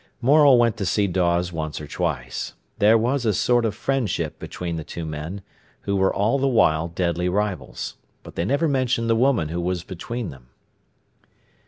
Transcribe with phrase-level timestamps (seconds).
[0.19, 2.53] Morel went to see Dawes once or twice.
[2.79, 5.43] There was a sort of friendship between the two men,
[5.81, 7.97] who were all the while deadly rivals.
[8.23, 10.47] But they never mentioned the woman who was between them.